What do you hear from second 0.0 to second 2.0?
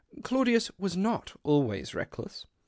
Claudius was not always